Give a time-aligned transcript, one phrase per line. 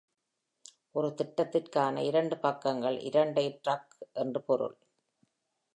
[0.91, 4.77] ஒரு திட்டத்திற்கான இரண்டு பக்கங்கள் இரட்டை டிரக் என்று பொருள்.